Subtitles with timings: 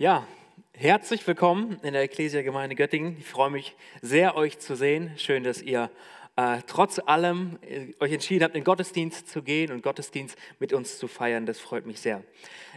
[0.00, 0.26] Ja,
[0.72, 3.18] herzlich willkommen in der Ecclesia Gemeinde Göttingen.
[3.18, 5.12] Ich freue mich sehr, euch zu sehen.
[5.18, 5.90] Schön, dass ihr
[6.36, 10.72] äh, trotz allem äh, euch entschieden habt, in den Gottesdienst zu gehen und Gottesdienst mit
[10.72, 11.44] uns zu feiern.
[11.44, 12.22] Das freut mich sehr.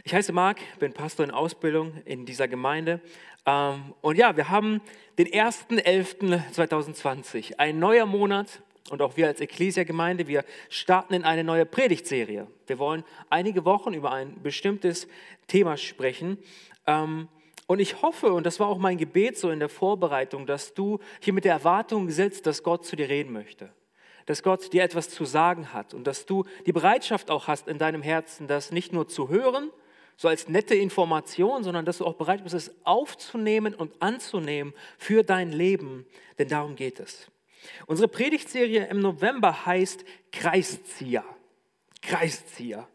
[0.04, 3.00] Ich heiße Marc, bin Pastor in Ausbildung in dieser Gemeinde.
[3.46, 4.82] Ähm, und ja, wir haben
[5.16, 8.60] den 1.11.2020, ein neuer Monat.
[8.90, 12.46] Und auch wir als Ecclesia-Gemeinde, wir starten in eine neue Predigtserie.
[12.66, 15.08] Wir wollen einige Wochen über ein bestimmtes
[15.46, 16.36] Thema sprechen.
[16.86, 17.28] Ähm,
[17.66, 20.98] und ich hoffe, und das war auch mein Gebet so in der Vorbereitung, dass du
[21.20, 23.72] hier mit der Erwartung sitzt, dass Gott zu dir reden möchte.
[24.26, 27.78] Dass Gott dir etwas zu sagen hat und dass du die Bereitschaft auch hast in
[27.78, 29.70] deinem Herzen, das nicht nur zu hören,
[30.16, 35.22] so als nette Information, sondern dass du auch bereit bist, es aufzunehmen und anzunehmen für
[35.22, 36.06] dein Leben,
[36.38, 37.30] denn darum geht es.
[37.86, 41.24] Unsere Predigtserie im November heißt Kreiszieher.
[42.02, 42.86] Kreiszieher.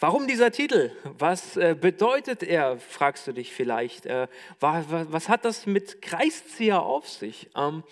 [0.00, 0.90] Warum dieser Titel?
[1.04, 4.06] Was äh, bedeutet er, fragst du dich vielleicht.
[4.06, 4.26] Äh,
[4.58, 7.48] was hat das mit Kreiszieher auf sich?
[7.56, 7.84] Ähm,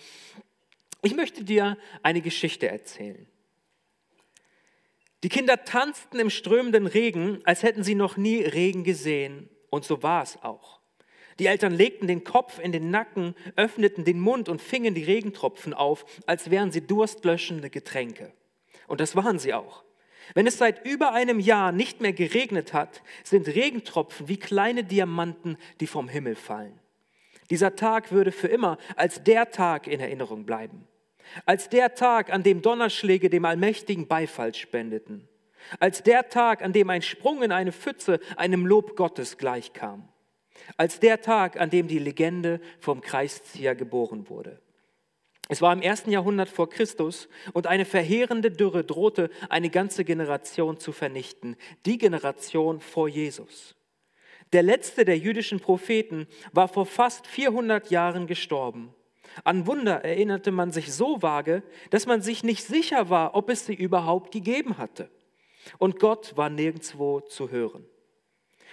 [1.01, 3.27] ich möchte dir eine Geschichte erzählen.
[5.23, 9.49] Die Kinder tanzten im strömenden Regen, als hätten sie noch nie Regen gesehen.
[9.69, 10.81] Und so war es auch.
[11.39, 15.73] Die Eltern legten den Kopf in den Nacken, öffneten den Mund und fingen die Regentropfen
[15.73, 18.33] auf, als wären sie durstlöschende Getränke.
[18.87, 19.82] Und das waren sie auch.
[20.33, 25.57] Wenn es seit über einem Jahr nicht mehr geregnet hat, sind Regentropfen wie kleine Diamanten,
[25.79, 26.79] die vom Himmel fallen.
[27.49, 30.87] Dieser Tag würde für immer als der Tag in Erinnerung bleiben.
[31.45, 35.27] Als der Tag, an dem Donnerschläge dem Allmächtigen Beifall spendeten.
[35.79, 40.09] Als der Tag, an dem ein Sprung in eine Pfütze einem Lob Gottes gleichkam.
[40.77, 44.61] Als der Tag, an dem die Legende vom Kreiszieher geboren wurde.
[45.49, 50.79] Es war im ersten Jahrhundert vor Christus und eine verheerende Dürre drohte eine ganze Generation
[50.79, 53.75] zu vernichten, die Generation vor Jesus.
[54.53, 58.93] Der letzte der jüdischen Propheten war vor fast 400 Jahren gestorben.
[59.43, 63.65] An Wunder erinnerte man sich so vage, dass man sich nicht sicher war, ob es
[63.65, 65.09] sie überhaupt gegeben hatte.
[65.79, 67.85] Und Gott war nirgendwo zu hören.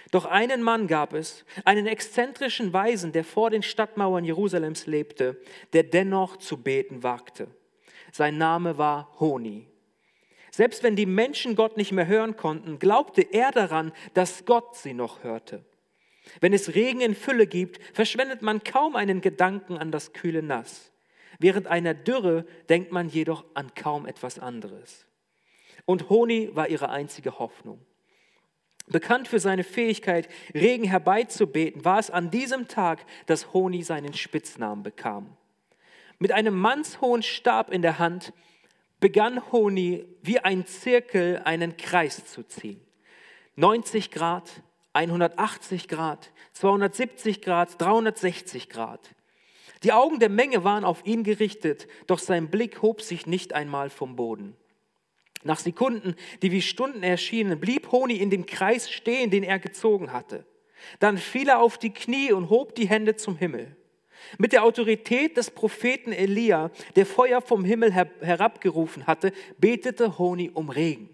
[0.09, 5.39] Doch einen Mann gab es, einen exzentrischen Weisen, der vor den Stadtmauern Jerusalems lebte,
[5.73, 7.47] der dennoch zu beten wagte.
[8.11, 9.67] Sein Name war Honi.
[10.49, 14.93] Selbst wenn die Menschen Gott nicht mehr hören konnten, glaubte er daran, dass Gott sie
[14.93, 15.63] noch hörte.
[16.39, 20.91] Wenn es Regen in Fülle gibt, verschwendet man kaum einen Gedanken an das kühle Nass.
[21.39, 25.07] Während einer Dürre denkt man jedoch an kaum etwas anderes.
[25.85, 27.83] Und Honi war ihre einzige Hoffnung.
[28.87, 34.83] Bekannt für seine Fähigkeit, Regen herbeizubeten, war es an diesem Tag, dass Honi seinen Spitznamen
[34.83, 35.37] bekam.
[36.19, 38.33] Mit einem mannshohen Stab in der Hand
[38.99, 42.79] begann Honi wie ein Zirkel einen Kreis zu ziehen.
[43.55, 44.61] 90 Grad,
[44.93, 48.99] 180 Grad, 270 Grad, 360 Grad.
[49.83, 53.89] Die Augen der Menge waren auf ihn gerichtet, doch sein Blick hob sich nicht einmal
[53.89, 54.55] vom Boden.
[55.43, 60.13] Nach Sekunden, die wie Stunden erschienen, blieb Honi in dem Kreis stehen, den er gezogen
[60.13, 60.45] hatte.
[60.99, 63.75] Dann fiel er auf die Knie und hob die Hände zum Himmel.
[64.37, 70.69] Mit der Autorität des Propheten Elia, der Feuer vom Himmel herabgerufen hatte, betete Honi um
[70.69, 71.09] Regen.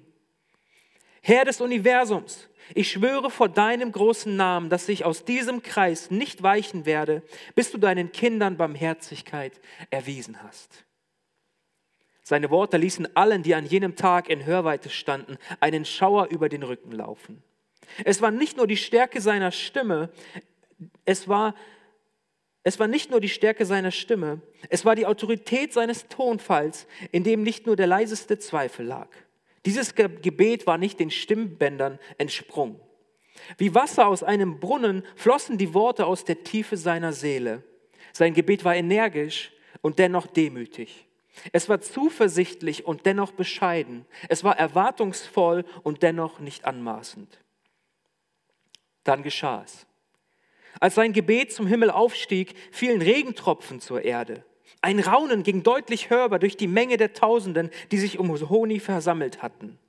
[1.22, 6.44] Herr des Universums, ich schwöre vor deinem großen Namen, dass ich aus diesem Kreis nicht
[6.44, 7.24] weichen werde,
[7.56, 10.87] bis du deinen Kindern Barmherzigkeit erwiesen hast.
[12.28, 16.62] Seine Worte ließen allen, die an jenem Tag in Hörweite standen, einen Schauer über den
[16.62, 17.42] Rücken laufen.
[18.04, 20.10] Es war nicht nur die Stärke seiner Stimme,
[21.06, 21.56] es war,
[22.64, 27.24] es war nicht nur die Stärke seiner Stimme, es war die Autorität seines Tonfalls, in
[27.24, 29.08] dem nicht nur der leiseste Zweifel lag.
[29.66, 32.82] Dieses Gebet war nicht den Stimmbändern entsprungen.
[33.58, 37.64] Wie Wasser aus einem Brunnen flossen die Worte aus der Tiefe seiner Seele.
[38.12, 41.07] Sein Gebet war energisch und dennoch demütig.
[41.52, 44.06] Es war zuversichtlich und dennoch bescheiden.
[44.30, 47.40] Es war erwartungsvoll und dennoch nicht anmaßend.
[49.04, 49.86] Dann geschah es.
[50.80, 54.44] Als sein Gebet zum Himmel aufstieg, fielen Regentropfen zur Erde.
[54.82, 59.42] Ein Raunen ging deutlich hörbar durch die Menge der Tausenden, die sich um Honi versammelt
[59.42, 59.80] hatten.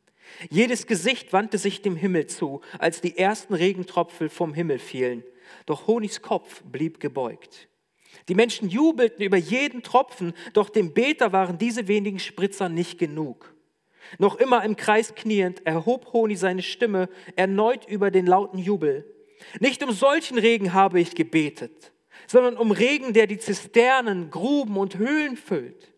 [0.51, 5.25] Jedes Gesicht wandte sich dem Himmel zu, als die ersten Regentropfen vom Himmel fielen.
[5.67, 7.69] Doch Honis Kopf blieb gebeugt.
[8.29, 13.55] Die Menschen jubelten über jeden Tropfen, doch dem Beter waren diese wenigen Spritzer nicht genug.
[14.19, 19.05] Noch immer im Kreis kniend erhob Honi seine Stimme erneut über den lauten Jubel.
[19.61, 21.93] Nicht um solchen Regen habe ich gebetet,
[22.27, 25.93] sondern um Regen, der die Zisternen, Gruben und Höhlen füllt.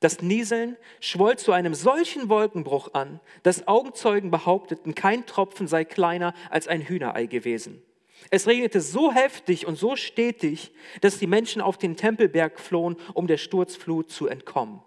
[0.00, 6.34] Das Nieseln schwoll zu einem solchen Wolkenbruch an, dass Augenzeugen behaupteten, kein Tropfen sei kleiner
[6.50, 7.82] als ein Hühnerei gewesen.
[8.30, 13.26] Es regnete so heftig und so stetig, dass die Menschen auf den Tempelberg flohen, um
[13.26, 14.82] der Sturzflut zu entkommen.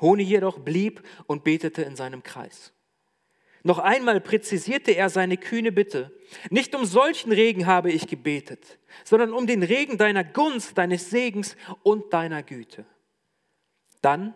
[0.00, 2.72] Honi jedoch blieb und betete in seinem Kreis.
[3.64, 6.10] Noch einmal präzisierte er seine kühne Bitte.
[6.50, 11.56] Nicht um solchen Regen habe ich gebetet, sondern um den Regen deiner Gunst, deines Segens
[11.84, 12.84] und deiner Güte.
[14.00, 14.34] Dann,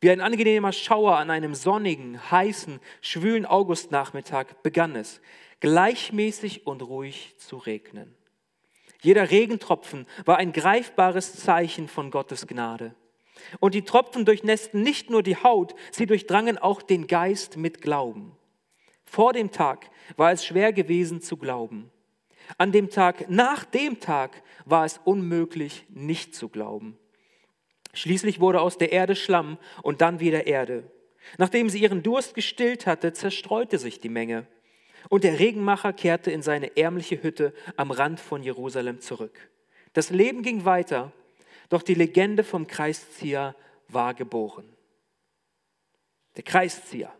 [0.00, 5.20] wie ein angenehmer Schauer an einem sonnigen, heißen, schwülen Augustnachmittag, begann es,
[5.60, 8.14] gleichmäßig und ruhig zu regnen.
[9.00, 12.94] Jeder Regentropfen war ein greifbares Zeichen von Gottes Gnade.
[13.60, 18.32] Und die Tropfen durchnässten nicht nur die Haut, sie durchdrangen auch den Geist mit Glauben.
[19.04, 21.90] Vor dem Tag war es schwer gewesen zu glauben.
[22.58, 26.98] An dem Tag, nach dem Tag, war es unmöglich, nicht zu glauben.
[27.96, 30.84] Schließlich wurde aus der Erde Schlamm und dann wieder Erde.
[31.38, 34.46] Nachdem sie ihren Durst gestillt hatte, zerstreute sich die Menge.
[35.08, 39.50] Und der Regenmacher kehrte in seine ärmliche Hütte am Rand von Jerusalem zurück.
[39.94, 41.10] Das Leben ging weiter,
[41.70, 43.56] doch die Legende vom Kreiszieher
[43.88, 44.68] war geboren.
[46.36, 47.12] Der Kreiszieher.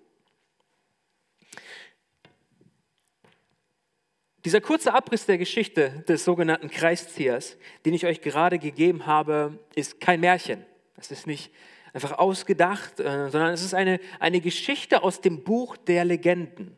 [4.46, 9.98] Dieser kurze Abriss der Geschichte des sogenannten Kreisziehers, den ich euch gerade gegeben habe, ist
[9.98, 10.64] kein Märchen.
[10.94, 11.50] Das ist nicht
[11.92, 16.76] einfach ausgedacht, äh, sondern es ist eine, eine Geschichte aus dem Buch der Legenden.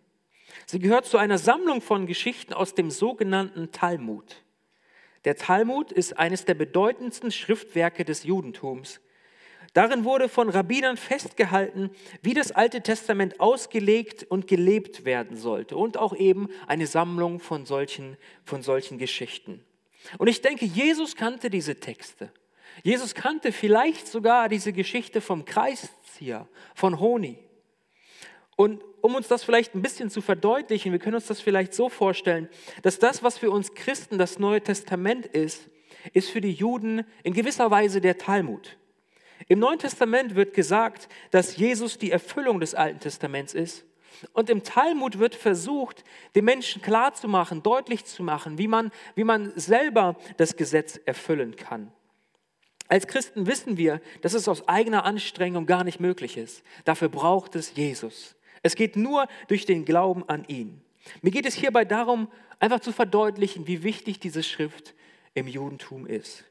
[0.64, 4.42] Sie gehört zu einer Sammlung von Geschichten aus dem sogenannten Talmud.
[5.26, 8.98] Der Talmud ist eines der bedeutendsten Schriftwerke des Judentums.
[9.74, 11.90] Darin wurde von Rabbinern festgehalten,
[12.22, 17.66] wie das Alte Testament ausgelegt und gelebt werden sollte und auch eben eine Sammlung von
[17.66, 19.62] solchen, von solchen Geschichten.
[20.16, 22.32] Und ich denke, Jesus kannte diese Texte.
[22.82, 27.38] Jesus kannte vielleicht sogar diese Geschichte vom Kreiszieher, von Honi.
[28.56, 31.88] Und um uns das vielleicht ein bisschen zu verdeutlichen, wir können uns das vielleicht so
[31.88, 32.48] vorstellen,
[32.82, 35.68] dass das, was für uns Christen das Neue Testament ist,
[36.12, 38.76] ist für die Juden in gewisser Weise der Talmud.
[39.46, 43.84] Im Neuen Testament wird gesagt, dass Jesus die Erfüllung des Alten Testaments ist.
[44.32, 46.02] Und im Talmud wird versucht,
[46.34, 51.92] den Menschen klarzumachen, deutlich zu machen, wie man, wie man selber das Gesetz erfüllen kann.
[52.88, 56.64] Als Christen wissen wir, dass es aus eigener Anstrengung gar nicht möglich ist.
[56.84, 58.34] Dafür braucht es Jesus.
[58.62, 60.82] Es geht nur durch den Glauben an ihn.
[61.22, 64.94] Mir geht es hierbei darum, einfach zu verdeutlichen, wie wichtig diese Schrift
[65.34, 66.44] im Judentum ist.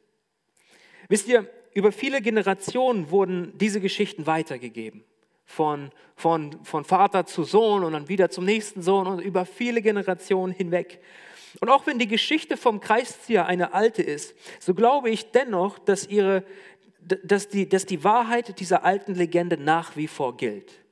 [1.09, 5.03] Wisst ihr, über viele Generationen wurden diese Geschichten weitergegeben.
[5.45, 9.83] Von, von, von Vater zu Sohn und dann wieder zum nächsten Sohn und über viele
[9.83, 10.99] Generationen hinweg.
[11.61, 16.07] Und auch wenn die Geschichte vom Kreiszieher eine alte ist, so glaube ich dennoch, dass,
[16.07, 16.43] ihre,
[16.99, 20.83] dass, die, dass die Wahrheit dieser alten Legende nach wie vor gilt.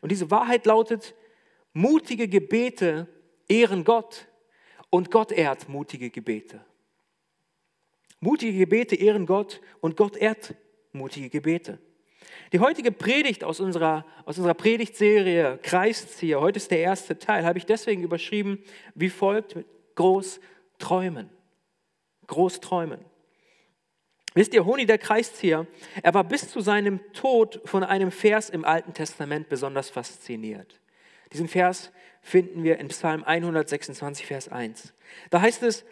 [0.00, 1.14] Und diese Wahrheit lautet,
[1.72, 3.06] mutige Gebete
[3.48, 4.26] ehren Gott
[4.90, 6.60] und Gott ehrt mutige Gebete.
[8.20, 10.54] Mutige Gebete ehren Gott und Gott ehrt
[10.92, 11.78] mutige Gebete.
[12.52, 17.58] Die heutige Predigt aus unserer, aus unserer Predigtserie Kreiszieher, heute ist der erste Teil, habe
[17.58, 18.62] ich deswegen überschrieben
[18.94, 19.56] wie folgt,
[19.94, 20.40] groß
[20.78, 21.30] träumen.
[22.26, 23.04] Groß träumen.
[24.34, 25.66] Wisst ihr, Honi der Kreiszieher,
[26.02, 30.80] er war bis zu seinem Tod von einem Vers im Alten Testament besonders fasziniert.
[31.32, 31.92] Diesen Vers
[32.22, 34.94] finden wir in Psalm 126, Vers 1.
[35.30, 35.84] Da heißt es,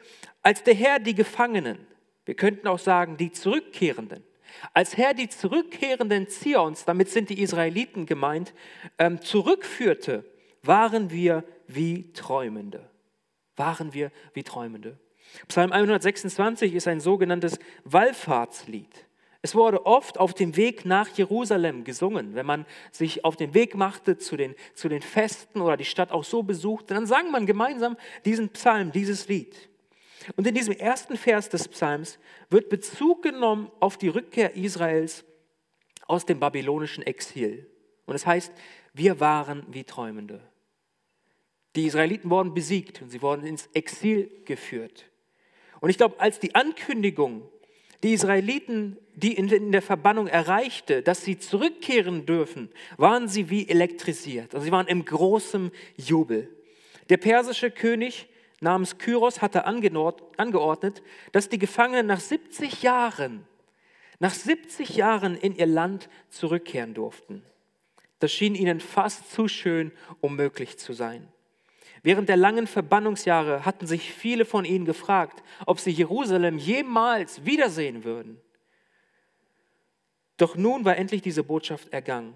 [0.43, 1.87] als der Herr die Gefangenen,
[2.27, 4.23] wir könnten auch sagen die Zurückkehrenden,
[4.73, 8.55] als Herr die zurückkehrenden Zions, damit sind die Israeliten gemeint,
[8.99, 10.25] ähm, zurückführte,
[10.63, 12.89] waren wir wie Träumende.
[13.57, 14.99] Waren wir wie Träumende.
[15.49, 19.07] Psalm 126 ist ein sogenanntes Wallfahrtslied.
[19.43, 22.35] Es wurde oft auf dem Weg nach Jerusalem gesungen.
[22.35, 26.11] Wenn man sich auf den Weg machte zu den, zu den Festen oder die Stadt
[26.11, 29.69] auch so besuchte, dann sang man gemeinsam diesen Psalm, dieses Lied.
[30.35, 32.19] Und in diesem ersten Vers des Psalms
[32.51, 35.25] wird Bezug genommen auf die Rückkehr Israels
[36.07, 37.71] aus dem babylonischen Exil.
[38.07, 38.53] Und es heißt,
[38.93, 40.41] wir waren wie Träumende.
[41.77, 45.05] Die Israeliten wurden besiegt und sie wurden ins Exil geführt.
[45.81, 47.49] Und ich glaube, als die Ankündigung
[48.03, 54.55] die Israeliten, die in der Verbannung erreichte, dass sie zurückkehren dürfen, waren sie wie elektrisiert.
[54.55, 56.49] Also sie waren im großen Jubel.
[57.09, 58.29] Der persische König
[58.61, 63.47] namens Kyros hatte angeordnet, dass die Gefangenen nach 70 Jahren,
[64.19, 67.45] nach 70 Jahren in ihr Land zurückkehren durften.
[68.19, 71.29] Das schien ihnen fast zu schön, um möglich zu sein.
[72.03, 78.05] Während der langen Verbannungsjahre hatten sich viele von ihnen gefragt, ob sie Jerusalem jemals wiedersehen
[78.05, 78.41] würden.
[80.37, 82.35] Doch nun war endlich diese Botschaft ergangen.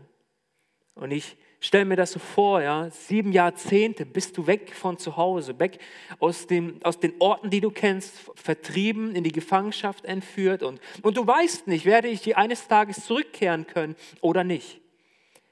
[0.94, 5.16] Und ich stelle mir das so vor, ja, sieben Jahrzehnte bist du weg von zu
[5.16, 5.78] Hause, weg
[6.18, 11.16] aus, dem, aus den Orten, die du kennst, vertrieben, in die Gefangenschaft entführt und, und
[11.16, 14.80] du weißt nicht, werde ich hier eines Tages zurückkehren können oder nicht.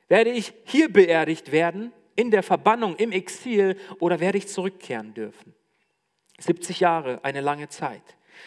[0.08, 5.54] Werde ich hier beerdigt werden, in der Verbannung, im Exil oder werde ich zurückkehren dürfen?
[6.38, 8.02] 70 Jahre, eine lange Zeit.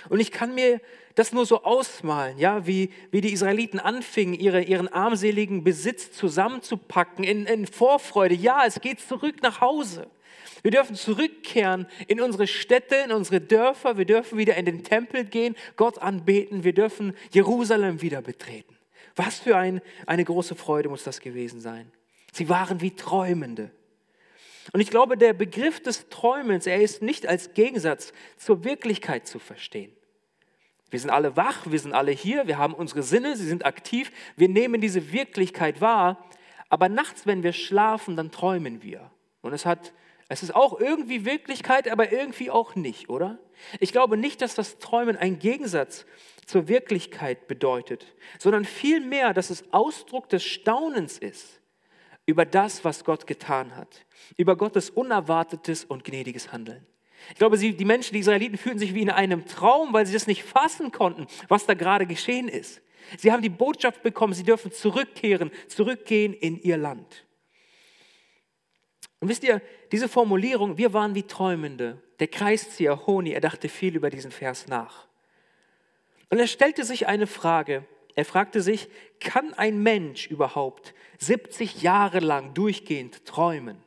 [0.09, 0.81] Und ich kann mir
[1.15, 7.23] das nur so ausmalen, ja, wie, wie die Israeliten anfingen, ihre, ihren armseligen Besitz zusammenzupacken
[7.23, 8.35] in, in Vorfreude.
[8.35, 10.07] Ja, es geht zurück nach Hause.
[10.61, 13.97] Wir dürfen zurückkehren in unsere Städte, in unsere Dörfer.
[13.97, 16.63] Wir dürfen wieder in den Tempel gehen, Gott anbeten.
[16.63, 18.77] Wir dürfen Jerusalem wieder betreten.
[19.15, 21.91] Was für ein, eine große Freude muss das gewesen sein.
[22.31, 23.71] Sie waren wie Träumende.
[24.73, 29.39] Und ich glaube, der Begriff des Träumens, er ist nicht als Gegensatz zur Wirklichkeit zu
[29.39, 29.91] verstehen.
[30.91, 34.11] Wir sind alle wach, wir sind alle hier, wir haben unsere Sinne, sie sind aktiv,
[34.35, 36.29] wir nehmen diese Wirklichkeit wahr,
[36.69, 39.09] aber nachts, wenn wir schlafen, dann träumen wir.
[39.41, 39.93] Und es hat
[40.31, 43.37] es ist auch irgendwie Wirklichkeit, aber irgendwie auch nicht, oder?
[43.81, 46.05] Ich glaube nicht, dass das Träumen ein Gegensatz
[46.45, 51.59] zur Wirklichkeit bedeutet, sondern vielmehr, dass es Ausdruck des Staunens ist
[52.25, 54.05] über das, was Gott getan hat,
[54.37, 56.87] über Gottes unerwartetes und gnädiges Handeln.
[57.29, 60.13] Ich glaube, sie, die Menschen, die Israeliten, fühlten sich wie in einem Traum, weil sie
[60.13, 62.81] das nicht fassen konnten, was da gerade geschehen ist.
[63.17, 67.25] Sie haben die Botschaft bekommen, sie dürfen zurückkehren, zurückgehen in ihr Land.
[69.19, 69.61] Und wisst ihr,
[69.91, 74.67] diese Formulierung, wir waren wie Träumende, der Kreiszieher Honi, er dachte viel über diesen Vers
[74.67, 75.07] nach.
[76.29, 77.85] Und er stellte sich eine Frage.
[78.15, 83.77] Er fragte sich, kann ein Mensch überhaupt 70 Jahre lang durchgehend träumen?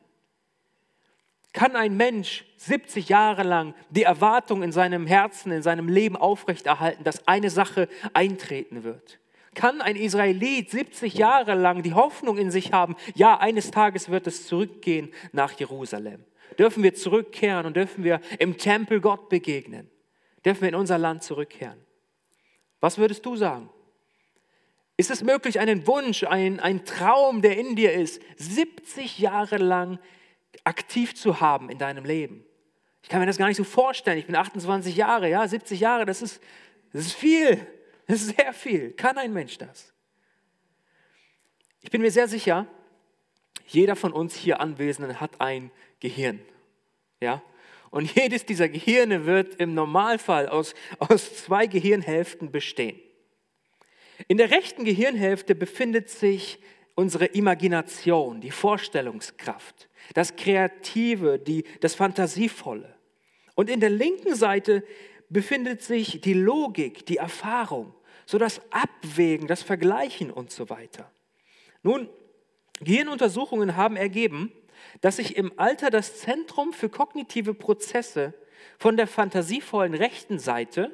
[1.55, 7.05] Kann ein Mensch 70 Jahre lang die Erwartung in seinem Herzen, in seinem Leben aufrechterhalten,
[7.05, 9.19] dass eine Sache eintreten wird?
[9.53, 14.27] Kann ein Israelit 70 Jahre lang die Hoffnung in sich haben, ja, eines Tages wird
[14.27, 16.25] es zurückgehen nach Jerusalem?
[16.59, 19.89] Dürfen wir zurückkehren und dürfen wir im Tempel Gott begegnen?
[20.43, 21.79] Dürfen wir in unser Land zurückkehren?
[22.81, 23.69] Was würdest du sagen?
[24.97, 29.99] Ist es möglich, einen Wunsch, ein, ein Traum, der in dir ist, 70 Jahre lang
[30.63, 32.43] aktiv zu haben in deinem Leben.
[33.03, 34.17] Ich kann mir das gar nicht so vorstellen.
[34.17, 36.41] Ich bin 28 Jahre, ja, 70 Jahre, das ist,
[36.91, 37.65] das ist viel.
[38.07, 38.91] Das ist sehr viel.
[38.91, 39.93] Kann ein Mensch das?
[41.81, 42.67] Ich bin mir sehr sicher,
[43.67, 46.39] jeder von uns hier Anwesenden hat ein Gehirn.
[47.19, 47.41] Ja?
[47.91, 52.99] Und jedes dieser Gehirne wird im Normalfall aus, aus zwei Gehirnhälften bestehen.
[54.27, 56.59] In der rechten Gehirnhälfte befindet sich
[56.95, 62.95] unsere Imagination, die Vorstellungskraft das Kreative, die, das Fantasievolle.
[63.55, 64.83] Und in der linken Seite
[65.29, 67.93] befindet sich die Logik, die Erfahrung,
[68.25, 71.11] so das Abwägen, das Vergleichen und so weiter.
[71.83, 72.09] Nun,
[72.81, 74.51] Gehirnuntersuchungen haben ergeben,
[75.01, 78.33] dass sich im Alter das Zentrum für kognitive Prozesse
[78.77, 80.91] von der fantasievollen rechten Seite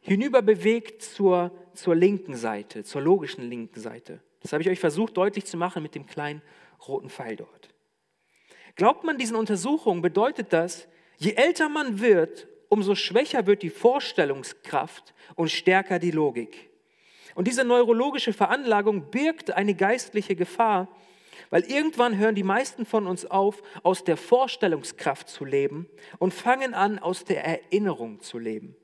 [0.00, 4.20] hinüber bewegt zur, zur linken Seite, zur logischen linken Seite.
[4.40, 6.42] Das habe ich euch versucht deutlich zu machen mit dem kleinen
[6.86, 7.70] roten Pfeil dort.
[8.76, 15.14] Glaubt man diesen Untersuchungen, bedeutet das, je älter man wird, umso schwächer wird die Vorstellungskraft
[15.34, 16.70] und stärker die Logik.
[17.34, 20.88] Und diese neurologische Veranlagung birgt eine geistliche Gefahr,
[21.50, 26.74] weil irgendwann hören die meisten von uns auf, aus der Vorstellungskraft zu leben und fangen
[26.74, 28.76] an, aus der Erinnerung zu leben.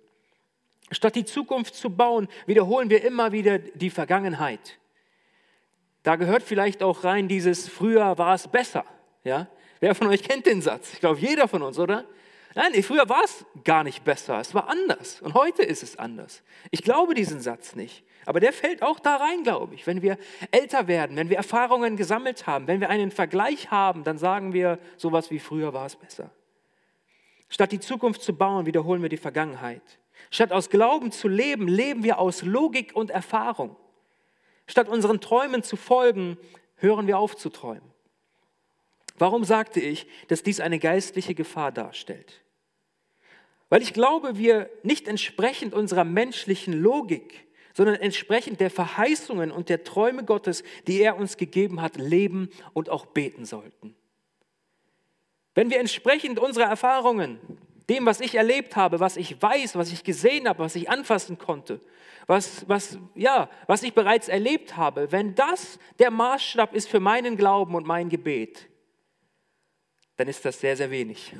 [0.91, 4.79] Statt die Zukunft zu bauen, wiederholen wir immer wieder die Vergangenheit.
[6.05, 8.85] Da gehört vielleicht auch rein dieses früher war es besser.
[9.25, 9.49] Ja?
[9.81, 10.93] Wer von euch kennt den Satz?
[10.93, 12.05] Ich glaube, jeder von uns, oder?
[12.55, 16.45] Nein, früher war es gar nicht besser, es war anders und heute ist es anders.
[16.71, 19.89] Ich glaube diesen Satz nicht, aber der fällt auch da rein, glaube ich.
[19.89, 20.19] Wenn wir
[20.53, 24.79] älter werden, wenn wir Erfahrungen gesammelt haben, wenn wir einen Vergleich haben, dann sagen wir
[24.97, 26.31] sowas wie früher war es besser.
[27.49, 29.83] Statt die Zukunft zu bauen, wiederholen wir die Vergangenheit.
[30.31, 33.77] Statt aus Glauben zu leben, leben wir aus Logik und Erfahrung.
[34.67, 36.39] Statt unseren Träumen zu folgen,
[36.77, 37.95] hören wir auf zu träumen.
[39.17, 42.43] Warum sagte ich, dass dies eine geistliche Gefahr darstellt?
[43.69, 49.85] Weil ich glaube, wir nicht entsprechend unserer menschlichen Logik, sondern entsprechend der Verheißungen und der
[49.85, 53.97] Träume Gottes, die er uns gegeben hat, leben und auch beten sollten.
[55.55, 57.39] Wenn wir entsprechend unserer Erfahrungen,
[57.89, 61.39] dem, was ich erlebt habe, was ich weiß, was ich gesehen habe, was ich anfassen
[61.39, 61.81] konnte,
[62.27, 67.37] was, was, ja, was ich bereits erlebt habe, wenn das der Maßstab ist für meinen
[67.37, 68.69] Glauben und mein Gebet,
[70.17, 71.35] dann ist das sehr, sehr wenig.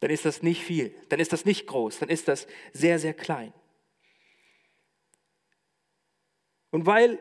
[0.00, 3.14] Dann ist das nicht viel, dann ist das nicht groß, dann ist das sehr, sehr
[3.14, 3.52] klein.
[6.70, 7.18] Und weil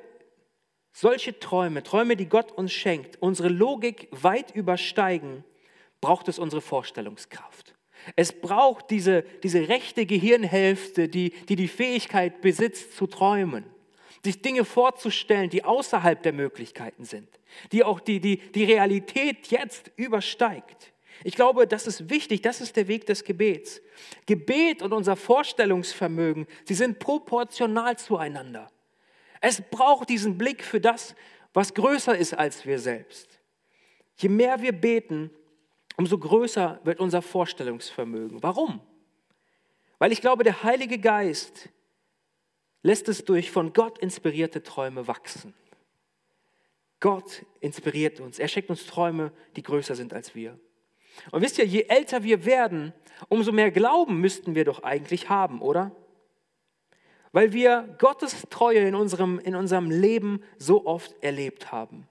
[0.91, 5.43] solche Träume, Träume, die Gott uns schenkt, unsere Logik weit übersteigen,
[6.01, 7.76] braucht es unsere Vorstellungskraft.
[8.15, 13.65] Es braucht diese, diese rechte Gehirnhälfte, die, die die Fähigkeit besitzt zu träumen,
[14.23, 17.29] sich Dinge vorzustellen, die außerhalb der Möglichkeiten sind,
[17.71, 20.93] die auch die, die, die Realität jetzt übersteigt.
[21.23, 23.81] Ich glaube, das ist wichtig, das ist der Weg des Gebets.
[24.25, 28.69] Gebet und unser Vorstellungsvermögen, sie sind proportional zueinander.
[29.41, 31.15] Es braucht diesen Blick für das,
[31.53, 33.39] was größer ist als wir selbst.
[34.17, 35.31] Je mehr wir beten,
[35.97, 38.41] umso größer wird unser Vorstellungsvermögen.
[38.41, 38.79] Warum?
[39.99, 41.69] Weil ich glaube, der Heilige Geist
[42.83, 45.53] lässt es durch von Gott inspirierte Träume wachsen.
[46.99, 48.39] Gott inspiriert uns.
[48.39, 50.57] Er schenkt uns Träume, die größer sind als wir.
[51.31, 52.93] Und wisst ihr, je älter wir werden,
[53.27, 55.95] umso mehr Glauben müssten wir doch eigentlich haben, oder?
[57.31, 62.07] Weil wir Gottes Treue in unserem, in unserem Leben so oft erlebt haben.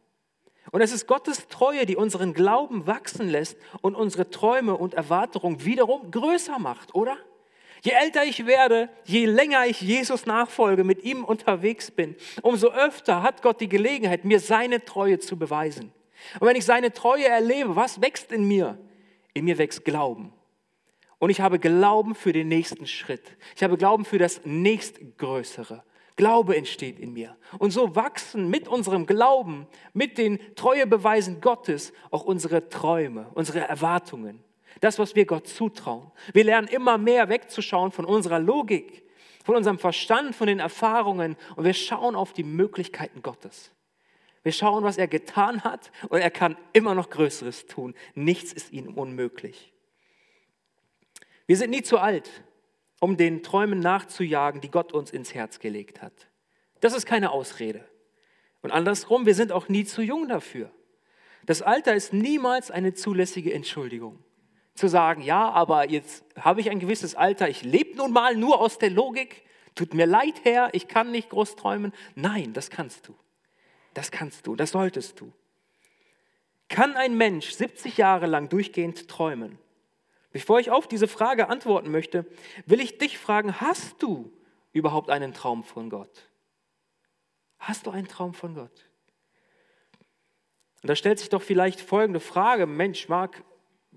[0.72, 5.64] Und es ist Gottes Treue, die unseren Glauben wachsen lässt und unsere Träume und Erwartungen
[5.64, 7.16] wiederum größer macht, oder?
[7.82, 13.22] Je älter ich werde, je länger ich Jesus nachfolge, mit ihm unterwegs bin, umso öfter
[13.22, 15.92] hat Gott die Gelegenheit, mir seine Treue zu beweisen.
[16.40, 18.78] Und wenn ich seine Treue erlebe, was wächst in mir?
[19.34, 20.32] In mir wächst Glauben.
[21.18, 23.36] Und ich habe Glauben für den nächsten Schritt.
[23.54, 25.84] Ich habe Glauben für das nächstgrößere.
[26.16, 27.36] Glaube entsteht in mir.
[27.58, 34.42] Und so wachsen mit unserem Glauben, mit den Treuebeweisen Gottes auch unsere Träume, unsere Erwartungen.
[34.80, 36.10] Das, was wir Gott zutrauen.
[36.32, 39.04] Wir lernen immer mehr wegzuschauen von unserer Logik,
[39.44, 43.70] von unserem Verstand, von den Erfahrungen und wir schauen auf die Möglichkeiten Gottes.
[44.42, 47.94] Wir schauen, was er getan hat und er kann immer noch Größeres tun.
[48.14, 49.72] Nichts ist ihm unmöglich.
[51.46, 52.30] Wir sind nie zu alt,
[53.00, 56.28] um den Träumen nachzujagen, die Gott uns ins Herz gelegt hat.
[56.80, 57.84] Das ist keine Ausrede.
[58.62, 60.70] Und andersrum, wir sind auch nie zu jung dafür.
[61.44, 64.22] Das Alter ist niemals eine zulässige Entschuldigung.
[64.74, 68.60] Zu sagen, ja, aber jetzt habe ich ein gewisses Alter, ich lebe nun mal nur
[68.60, 69.44] aus der Logik,
[69.74, 71.92] tut mir leid, Herr, ich kann nicht groß träumen.
[72.14, 73.14] Nein, das kannst du.
[73.94, 75.32] Das kannst du, das solltest du.
[76.68, 79.58] Kann ein Mensch 70 Jahre lang durchgehend träumen?
[80.36, 82.26] Bevor ich auf diese Frage antworten möchte,
[82.66, 84.30] will ich dich fragen, hast du
[84.74, 86.28] überhaupt einen Traum von Gott?
[87.58, 88.84] Hast du einen Traum von Gott?
[90.82, 93.44] Und da stellt sich doch vielleicht folgende Frage, Mensch, Marc,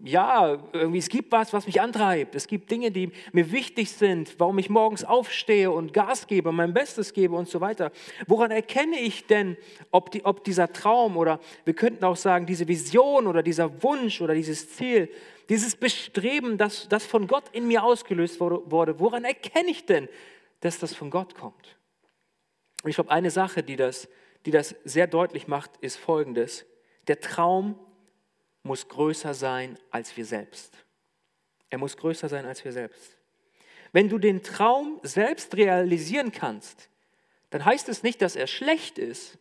[0.01, 2.33] ja, irgendwie, es gibt was, was mich antreibt.
[2.35, 6.73] Es gibt Dinge, die mir wichtig sind, warum ich morgens aufstehe und Gas gebe, mein
[6.73, 7.91] Bestes gebe und so weiter.
[8.27, 9.57] Woran erkenne ich denn,
[9.91, 14.21] ob, die, ob dieser Traum oder wir könnten auch sagen, diese Vision oder dieser Wunsch
[14.21, 15.09] oder dieses Ziel,
[15.49, 20.07] dieses Bestreben, das, das von Gott in mir ausgelöst wurde, woran erkenne ich denn,
[20.61, 21.77] dass das von Gott kommt?
[22.83, 24.07] Und ich glaube, eine Sache, die das,
[24.45, 26.65] die das sehr deutlich macht, ist folgendes.
[27.07, 27.77] Der Traum
[28.63, 30.73] muss größer sein als wir selbst.
[31.69, 33.17] Er muss größer sein als wir selbst.
[33.91, 36.89] Wenn du den Traum selbst realisieren kannst,
[37.49, 39.39] dann heißt es nicht, dass er schlecht ist,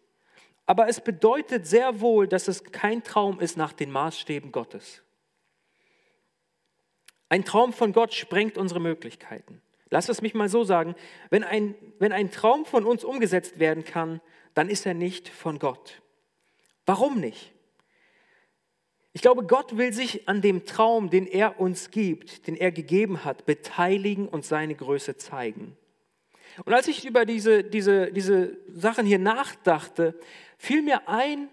[0.65, 5.03] aber es bedeutet sehr wohl, dass es kein Traum ist nach den Maßstäben Gottes.
[7.29, 9.61] Ein Traum von Gott sprengt unsere Möglichkeiten.
[9.91, 10.95] Lass es mich mal so sagen,
[11.31, 14.21] wenn ein, wenn ein Traum von uns umgesetzt werden kann,
[14.55, 16.03] dann ist er nicht von Gott.
[16.85, 17.53] Warum nicht?
[19.13, 23.25] Ich glaube, Gott will sich an dem Traum, den er uns gibt, den er gegeben
[23.25, 25.77] hat, beteiligen und seine Größe zeigen.
[26.65, 30.19] Und als ich über diese, diese, diese Sachen hier nachdachte,
[30.59, 31.49] fiel mir ein,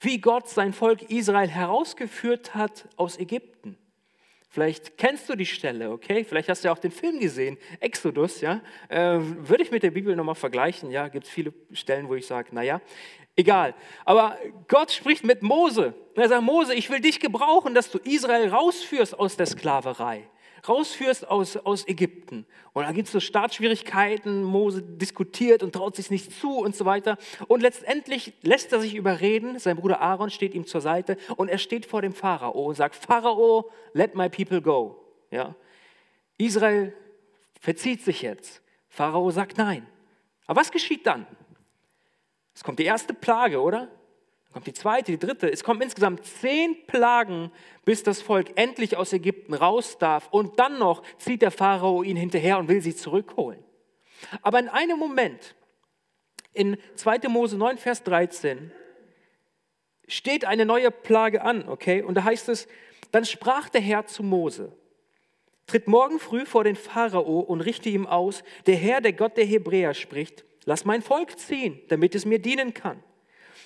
[0.00, 3.76] wie Gott sein Volk Israel herausgeführt hat aus Ägypten.
[4.54, 6.22] Vielleicht kennst du die Stelle, okay?
[6.22, 8.60] Vielleicht hast du ja auch den Film gesehen, Exodus, ja?
[8.88, 11.08] Äh, würde ich mit der Bibel nochmal vergleichen, ja?
[11.08, 12.80] Gibt es viele Stellen, wo ich sage, naja,
[13.36, 13.74] Egal.
[14.04, 14.38] Aber
[14.68, 15.92] Gott spricht mit Mose.
[16.14, 20.28] Er sagt, Mose, ich will dich gebrauchen, dass du Israel rausführst aus der Sklaverei,
[20.68, 22.46] rausführst aus, aus Ägypten.
[22.72, 26.84] Und da gibt es so Startschwierigkeiten, Mose diskutiert und traut sich nicht zu und so
[26.84, 27.18] weiter.
[27.48, 31.58] Und letztendlich lässt er sich überreden, sein Bruder Aaron steht ihm zur Seite und er
[31.58, 34.96] steht vor dem Pharao und sagt, Pharao, let my people go.
[35.30, 35.54] Ja?
[36.38, 36.92] Israel
[37.60, 38.62] verzieht sich jetzt.
[38.88, 39.86] Pharao sagt nein.
[40.46, 41.26] Aber was geschieht dann?
[42.54, 43.88] Es kommt die erste Plage, oder?
[44.54, 45.50] Kommt die zweite, die dritte.
[45.50, 47.50] Es kommen insgesamt zehn Plagen,
[47.84, 50.28] bis das Volk endlich aus Ägypten raus darf.
[50.30, 53.58] Und dann noch zieht der Pharao ihn hinterher und will sie zurückholen.
[54.42, 55.56] Aber in einem Moment,
[56.52, 57.28] in 2.
[57.28, 58.70] Mose 9, Vers 13,
[60.06, 62.02] steht eine neue Plage an, okay?
[62.02, 62.68] Und da heißt es,
[63.10, 64.72] dann sprach der Herr zu Mose,
[65.66, 69.46] tritt morgen früh vor den Pharao und richte ihm aus, der Herr, der Gott der
[69.46, 73.02] Hebräer spricht, Lass mein Volk ziehen, damit es mir dienen kann.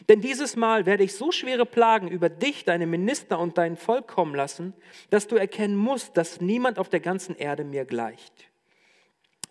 [0.08, 4.06] Denn dieses Mal werde ich so schwere Plagen über dich, deine Minister und dein Volk
[4.06, 4.74] kommen lassen,
[5.10, 8.32] dass du erkennen musst, dass niemand auf der ganzen Erde mir gleicht.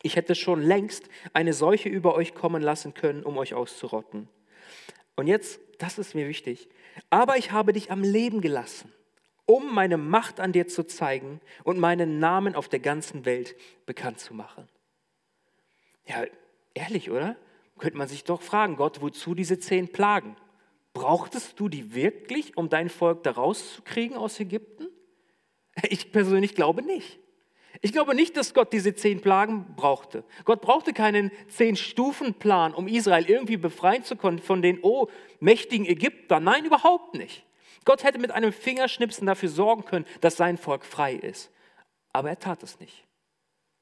[0.04, 4.30] Ich hätte schon längst eine Seuche über euch kommen lassen können, um euch auszurotten.
[5.16, 6.70] Und jetzt, das ist mir wichtig,
[7.10, 8.94] aber ich habe dich am Leben gelassen,
[9.46, 13.56] um meine Macht an dir zu zeigen und meinen Namen auf der ganzen Welt
[13.86, 14.70] bekannt zu machen.
[16.06, 16.24] Ja,
[16.74, 17.36] ehrlich, oder?
[17.78, 20.36] Könnte man sich doch fragen, Gott, wozu diese zehn Plagen?
[20.94, 24.88] Brauchtest du die wirklich, um dein Volk da rauszukriegen aus Ägypten?
[25.90, 27.20] Ich persönlich glaube nicht.
[27.82, 30.24] Ich glaube nicht, dass Gott diese zehn Plagen brauchte.
[30.46, 35.08] Gott brauchte keinen zehn-Stufen-Plan, um Israel irgendwie befreien zu können von den oh,
[35.40, 36.44] mächtigen Ägyptern.
[36.44, 37.46] Nein, überhaupt nicht.
[37.86, 41.52] Gott hätte mit einem Fingerschnipsen dafür sorgen können, dass sein Volk frei ist.
[42.12, 43.06] Aber er tat es nicht.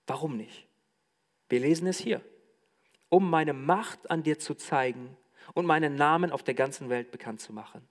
[0.08, 0.68] Warum nicht?
[1.48, 2.22] Wir lesen es hier.
[3.16, 5.16] Um meine Macht an dir zu zeigen
[5.54, 7.88] und meinen Namen auf der ganzen Welt bekannt zu machen.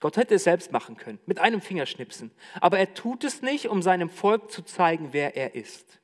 [0.00, 2.30] Gott hätte es selbst machen können, mit einem Fingerschnipsen.
[2.62, 6.00] Aber er tut es nicht, um seinem Volk zu zeigen, wer er ist.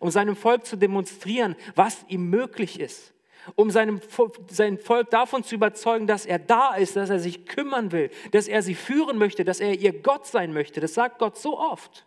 [0.00, 3.14] Um seinem Volk zu demonstrieren, was ihm möglich ist.
[3.54, 4.02] Um seinem,
[4.50, 8.48] sein Volk davon zu überzeugen, dass er da ist, dass er sich kümmern will, dass
[8.48, 10.82] er sie führen möchte, dass er ihr Gott sein möchte.
[10.82, 12.04] Das sagt Gott so oft.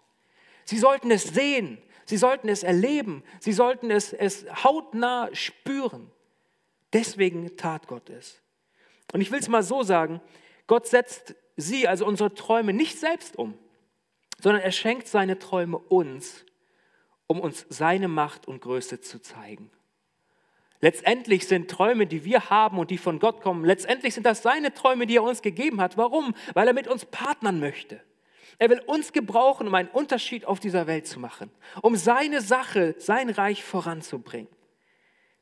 [0.64, 6.10] Sie sollten es sehen, sie sollten es erleben, sie sollten es, es hautnah spüren.
[6.94, 8.42] Deswegen tat Gott es.
[9.14, 10.22] Und ich will es mal so sagen,
[10.66, 13.58] Gott setzt sie, also unsere Träume, nicht selbst um,
[14.42, 16.46] sondern er schenkt seine Träume uns,
[17.28, 19.70] um uns seine Macht und Größe zu zeigen.
[20.80, 24.74] Letztendlich sind Träume, die wir haben und die von Gott kommen, letztendlich sind das seine
[24.74, 25.98] Träume, die er uns gegeben hat.
[25.98, 26.36] Warum?
[26.54, 28.00] Weil er mit uns partnern möchte.
[28.58, 32.96] Er will uns gebrauchen, um einen Unterschied auf dieser Welt zu machen, um seine Sache,
[32.98, 34.50] sein Reich voranzubringen.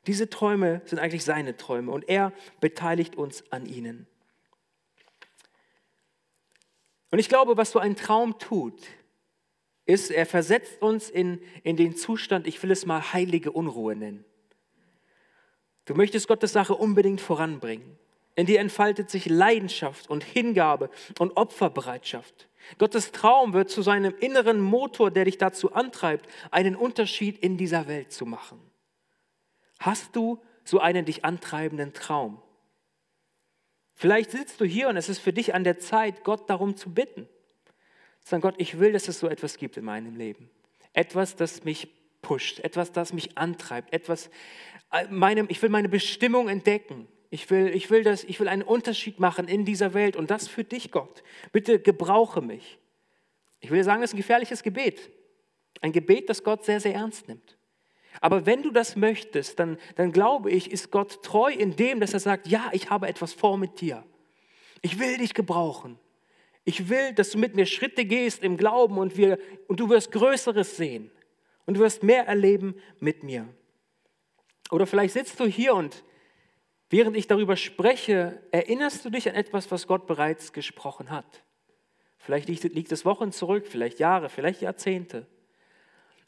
[0.06, 4.06] Diese Träume sind eigentlich seine Träume und er beteiligt uns an ihnen.
[7.10, 8.80] Und ich glaube, was so ein Traum tut,
[9.86, 14.24] ist, er versetzt uns in, in den Zustand, ich will es mal heilige Unruhe nennen.
[15.84, 17.96] Du möchtest Gottes Sache unbedingt voranbringen.
[18.34, 22.48] In dir entfaltet sich Leidenschaft und Hingabe und Opferbereitschaft.
[22.78, 27.88] Gottes Traum wird zu seinem inneren Motor, der dich dazu antreibt, einen Unterschied in dieser
[27.88, 28.60] Welt zu machen.
[29.78, 32.42] Hast du so einen dich antreibenden Traum?
[33.94, 36.92] Vielleicht sitzt du hier und es ist für dich an der Zeit, Gott darum zu
[36.92, 37.28] bitten.
[38.24, 40.50] Sagen, Gott, ich will, dass es so etwas gibt in meinem Leben.
[40.92, 41.88] Etwas, das mich
[42.20, 44.30] pusht, etwas, das mich antreibt, etwas,
[44.90, 47.06] äh, meine, ich will meine Bestimmung entdecken.
[47.30, 50.48] Ich will, ich, will das, ich will einen Unterschied machen in dieser Welt und das
[50.48, 51.22] für dich, Gott.
[51.52, 52.78] Bitte gebrauche mich.
[53.60, 55.10] Ich will sagen, das ist ein gefährliches Gebet.
[55.80, 57.56] Ein Gebet, das Gott sehr, sehr ernst nimmt.
[58.20, 62.14] Aber wenn du das möchtest, dann, dann glaube ich, ist Gott treu in dem, dass
[62.14, 64.04] er sagt, ja, ich habe etwas vor mit dir.
[64.80, 65.98] Ich will dich gebrauchen.
[66.64, 70.12] Ich will, dass du mit mir Schritte gehst im Glauben und, wir, und du wirst
[70.12, 71.10] Größeres sehen.
[71.66, 73.48] Und du wirst mehr erleben mit mir.
[74.70, 76.04] Oder vielleicht sitzt du hier und
[76.90, 81.44] während ich darüber spreche, erinnerst du dich an etwas, was Gott bereits gesprochen hat.
[82.18, 85.26] Vielleicht liegt, es Wochen zurück, vielleicht Jahre, vielleicht Jahrzehnte.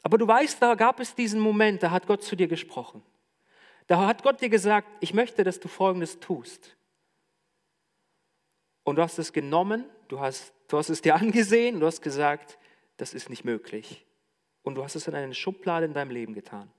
[0.01, 3.03] Aber du weißt, da gab es diesen Moment, da hat Gott zu dir gesprochen.
[3.87, 6.77] Da hat Gott dir gesagt, ich möchte, dass du Folgendes tust.
[8.83, 12.57] Und du hast es genommen, du hast, du hast es dir angesehen, du hast gesagt,
[12.97, 14.05] das ist nicht möglich.
[14.63, 16.71] Und du hast es in eine Schublade in deinem Leben getan.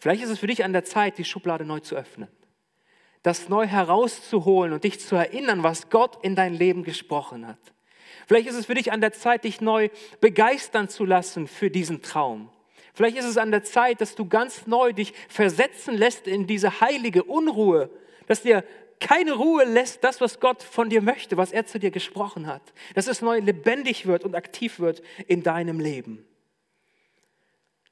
[0.00, 2.28] Vielleicht ist es für dich an der Zeit, die Schublade neu zu öffnen.
[3.22, 7.58] Das neu herauszuholen und dich zu erinnern, was Gott in dein Leben gesprochen hat.
[8.26, 9.88] Vielleicht ist es für dich an der Zeit, dich neu
[10.20, 12.50] begeistern zu lassen für diesen Traum.
[12.94, 16.80] Vielleicht ist es an der Zeit, dass du ganz neu dich versetzen lässt in diese
[16.80, 17.90] heilige Unruhe,
[18.26, 18.64] dass dir
[19.00, 22.62] keine Ruhe lässt, das, was Gott von dir möchte, was er zu dir gesprochen hat.
[22.94, 26.24] Dass es neu lebendig wird und aktiv wird in deinem Leben.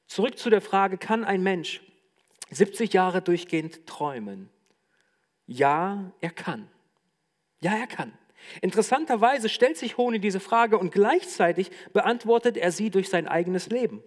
[0.06, 1.80] Zurück zu der Frage, kann ein Mensch
[2.50, 4.50] 70 Jahre durchgehend träumen?
[5.46, 6.68] Ja, er kann.
[7.60, 8.12] Ja, er kann.
[8.60, 14.02] Interessanterweise stellt sich Honi diese Frage und gleichzeitig beantwortet er sie durch sein eigenes Leben.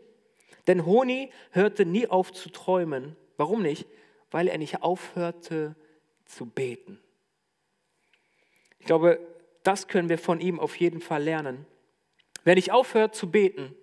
[0.68, 3.16] Denn Honi hörte nie auf zu träumen.
[3.38, 3.88] Warum nicht?
[4.32, 5.76] Weil er nicht aufhörte
[6.26, 7.00] zu beten.
[8.80, 9.20] Ich glaube,
[9.64, 11.66] das können wir von ihm auf jeden Fall lernen.
[12.44, 13.76] Wer nicht aufhört zu beten,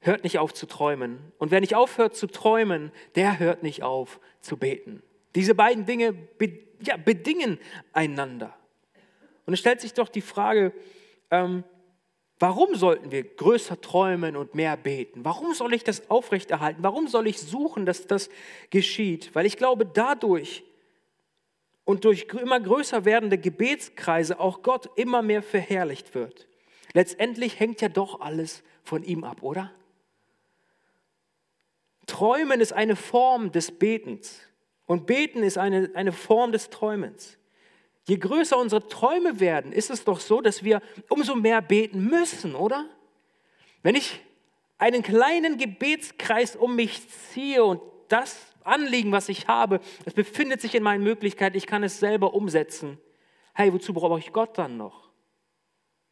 [0.00, 1.32] hört nicht auf zu träumen.
[1.38, 5.02] Und wer nicht aufhört zu träumen, der hört nicht auf zu beten.
[5.34, 6.14] Diese beiden Dinge
[6.80, 7.58] ja, bedingen
[7.92, 8.56] einander.
[9.46, 10.72] Und es stellt sich doch die Frage,
[11.30, 11.64] ähm,
[12.38, 15.24] warum sollten wir größer träumen und mehr beten?
[15.24, 16.82] Warum soll ich das aufrechterhalten?
[16.82, 18.28] Warum soll ich suchen, dass das
[18.70, 19.34] geschieht?
[19.34, 20.64] Weil ich glaube, dadurch
[21.84, 26.48] und durch immer größer werdende Gebetskreise auch Gott immer mehr verherrlicht wird.
[26.92, 29.72] Letztendlich hängt ja doch alles von ihm ab, oder?
[32.06, 34.40] Träumen ist eine Form des Betens
[34.86, 37.38] und Beten ist eine, eine Form des Träumens.
[38.08, 42.54] Je größer unsere Träume werden, ist es doch so, dass wir umso mehr beten müssen,
[42.54, 42.88] oder?
[43.82, 44.20] Wenn ich
[44.78, 50.74] einen kleinen Gebetskreis um mich ziehe und das Anliegen, was ich habe, es befindet sich
[50.74, 52.98] in meinen Möglichkeiten, ich kann es selber umsetzen.
[53.54, 55.10] Hey, wozu brauche ich Gott dann noch?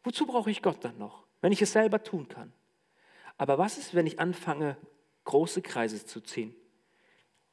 [0.03, 2.53] Wozu brauche ich Gott dann noch, wenn ich es selber tun kann?
[3.37, 4.77] Aber was ist, wenn ich anfange,
[5.25, 6.55] große Kreise zu ziehen?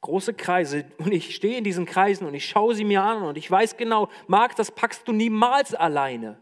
[0.00, 3.38] Große Kreise und ich stehe in diesen Kreisen und ich schaue sie mir an und
[3.38, 6.40] ich weiß genau, Marc, das packst du niemals alleine.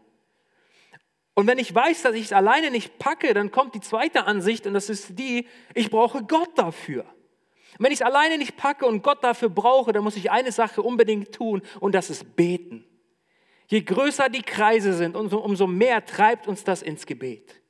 [1.33, 4.67] Und wenn ich weiß, dass ich es alleine nicht packe, dann kommt die zweite Ansicht
[4.67, 7.05] und das ist die, ich brauche Gott dafür.
[7.77, 10.51] Und wenn ich es alleine nicht packe und Gott dafür brauche, dann muss ich eine
[10.51, 12.85] Sache unbedingt tun und das ist beten.
[13.67, 17.61] Je größer die Kreise sind, umso, umso mehr treibt uns das ins Gebet.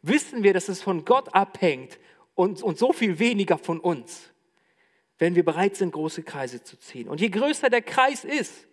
[0.00, 1.98] Wissen wir, dass es von Gott abhängt
[2.34, 4.30] und, und so viel weniger von uns,
[5.18, 7.08] wenn wir bereit sind, große Kreise zu ziehen.
[7.08, 8.66] Und je größer der Kreis ist,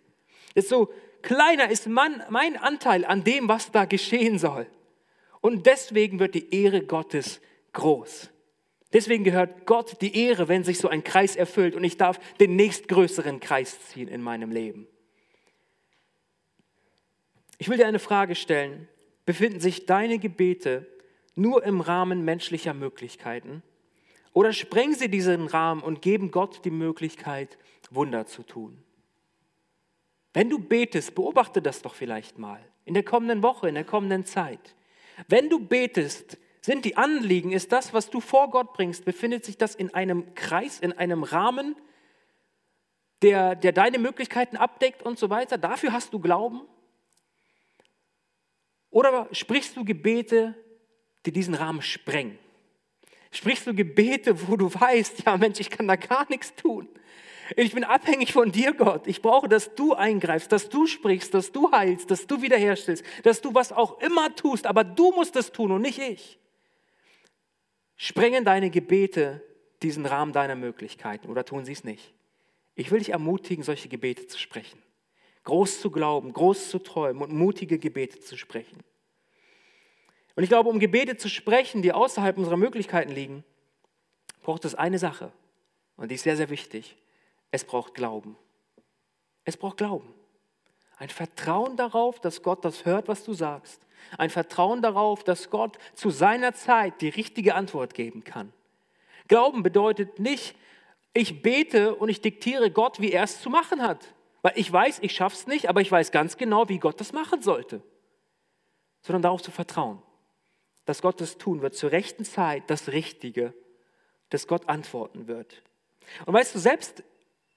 [0.56, 0.92] desto
[1.22, 4.68] kleiner ist man, mein Anteil an dem, was da geschehen soll.
[5.42, 7.42] Und deswegen wird die Ehre Gottes
[7.74, 8.30] groß.
[8.92, 12.56] Deswegen gehört Gott die Ehre, wenn sich so ein Kreis erfüllt und ich darf den
[12.56, 14.88] nächstgrößeren Kreis ziehen in meinem Leben.
[17.60, 18.88] Ich will dir eine Frage stellen.
[19.26, 20.88] Befinden sich deine Gebete
[21.40, 23.64] nur im Rahmen menschlicher Möglichkeiten?
[24.34, 27.58] Oder sprengen sie diesen Rahmen und geben Gott die Möglichkeit,
[27.90, 28.84] Wunder zu tun?
[30.34, 34.26] Wenn du betest, beobachte das doch vielleicht mal in der kommenden Woche, in der kommenden
[34.26, 34.76] Zeit.
[35.28, 39.58] Wenn du betest, sind die Anliegen, ist das, was du vor Gott bringst, befindet sich
[39.58, 41.76] das in einem Kreis, in einem Rahmen,
[43.22, 45.58] der, der deine Möglichkeiten abdeckt und so weiter?
[45.58, 46.62] Dafür hast du Glauben?
[48.90, 50.56] Oder sprichst du Gebete,
[51.26, 52.38] die diesen Rahmen sprengen?
[53.32, 56.88] Sprichst du Gebete, wo du weißt, ja Mensch, ich kann da gar nichts tun.
[57.56, 59.08] Ich bin abhängig von dir, Gott.
[59.08, 63.42] Ich brauche, dass du eingreifst, dass du sprichst, dass du heilst, dass du wiederherstellst, dass
[63.42, 66.40] du was auch immer tust, aber du musst es tun und nicht ich.
[67.96, 69.44] Sprengen deine Gebete
[69.82, 72.14] diesen Rahmen deiner Möglichkeiten oder tun sie es nicht?
[72.76, 74.80] Ich will dich ermutigen, solche Gebete zu sprechen
[75.50, 78.84] groß zu glauben, groß zu träumen und mutige Gebete zu sprechen.
[80.40, 83.44] Und ich glaube, um Gebete zu sprechen, die außerhalb unserer Möglichkeiten liegen,
[84.42, 85.34] braucht es eine Sache.
[85.98, 86.96] Und die ist sehr, sehr wichtig.
[87.52, 88.38] Es braucht Glauben.
[89.44, 90.14] Es braucht Glauben.
[90.96, 93.82] Ein Vertrauen darauf, dass Gott das hört, was du sagst.
[94.18, 98.54] Ein Vertrauen darauf, dass Gott zu seiner Zeit die richtige Antwort geben kann.
[99.28, 100.56] Glauben bedeutet nicht,
[101.14, 104.14] ich bete und ich diktiere Gott, wie er es zu machen hat.
[104.42, 107.12] Weil ich weiß, ich schaffe es nicht, aber ich weiß ganz genau, wie Gott das
[107.12, 107.82] machen sollte.
[109.02, 110.02] Sondern darauf zu vertrauen,
[110.90, 113.54] dass Gott das tun wird, zur rechten Zeit das Richtige,
[114.30, 115.62] dass Gott antworten wird.
[116.26, 117.04] Und weißt du, selbst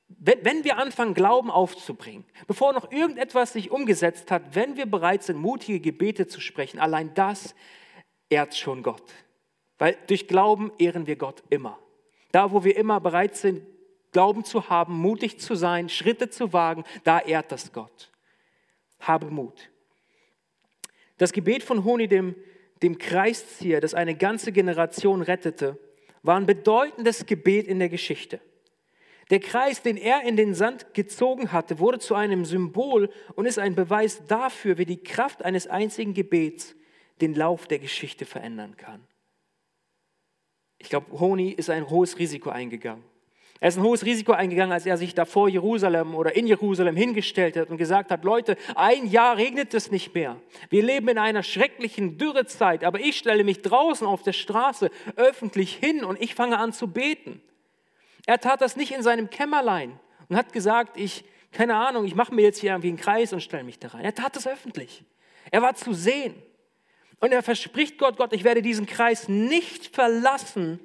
[0.09, 5.23] wenn, wenn wir anfangen, Glauben aufzubringen, bevor noch irgendetwas sich umgesetzt hat, wenn wir bereit
[5.23, 7.55] sind, mutige Gebete zu sprechen, allein das
[8.29, 9.15] ehrt schon Gott.
[9.79, 11.79] Weil durch Glauben ehren wir Gott immer.
[12.33, 13.67] Da, wo wir immer bereit sind,
[14.13, 18.13] Glauben zu haben, mutig zu sein, Schritte zu wagen, da ehrt das Gott.
[19.01, 19.71] Habe Mut.
[21.17, 22.35] Das Gebet von Honi, dem,
[22.83, 25.79] dem Kreiszieher, das eine ganze Generation rettete,
[26.23, 28.41] war ein bedeutendes Gebet in der Geschichte.
[29.31, 33.59] Der Kreis, den er in den Sand gezogen hatte, wurde zu einem Symbol und ist
[33.59, 36.75] ein Beweis dafür, wie die Kraft eines einzigen Gebets
[37.21, 39.07] den Lauf der Geschichte verändern kann.
[40.79, 43.05] Ich glaube, Honi ist ein hohes Risiko eingegangen.
[43.63, 46.97] Er ist ein hohes Risiko eingegangen, als er sich da vor Jerusalem oder in Jerusalem
[46.97, 50.37] hingestellt hat und gesagt hat, Leute, ein Jahr regnet es nicht mehr.
[50.69, 55.77] Wir leben in einer schrecklichen Dürrezeit, aber ich stelle mich draußen auf der Straße öffentlich
[55.77, 57.41] hin und ich fange an zu beten.
[58.27, 59.97] Er tat das nicht in seinem Kämmerlein
[60.29, 63.45] und hat gesagt, ich, keine Ahnung, ich mache mir jetzt hier irgendwie einen Kreis und
[63.45, 64.05] stelle mich da rein.
[64.05, 65.05] Er tat das öffentlich.
[65.53, 66.35] Er war zu sehen.
[67.21, 70.81] Und er verspricht Gott, Gott, ich werde diesen Kreis nicht verlassen,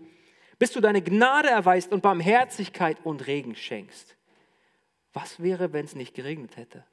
[0.59, 4.17] bis du deine Gnade erweist und Barmherzigkeit und Regen schenkst.
[5.13, 6.85] Was wäre, wenn es nicht geregnet hätte?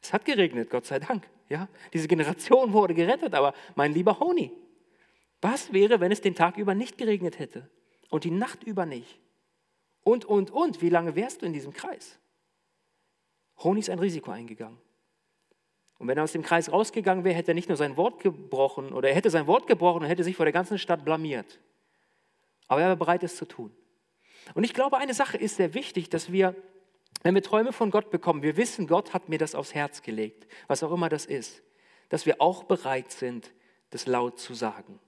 [0.00, 1.28] Es hat geregnet, Gott sei Dank.
[1.48, 1.68] Ja?
[1.92, 4.52] Diese Generation wurde gerettet, aber mein lieber Honi,
[5.40, 7.68] was wäre, wenn es den Tag über nicht geregnet hätte
[8.10, 9.20] und die Nacht über nicht?
[10.02, 12.18] Und, und, und, wie lange wärst du in diesem Kreis?
[13.58, 14.78] Honi ist ein Risiko eingegangen.
[15.98, 18.92] Und wenn er aus dem Kreis rausgegangen wäre, hätte er nicht nur sein Wort gebrochen,
[18.92, 21.60] oder er hätte sein Wort gebrochen und hätte sich vor der ganzen Stadt blamiert.
[22.68, 23.74] Aber er war bereit, es zu tun.
[24.54, 26.54] Und ich glaube, eine Sache ist sehr wichtig, dass wir
[27.22, 30.46] Wenn wir Träume von Gott bekommen, wir wissen, Gott hat mir das aufs Herz gelegt,
[30.66, 31.62] was auch immer das ist,
[32.10, 33.50] dass wir auch bereit sind,
[33.90, 35.00] das laut zu sagen.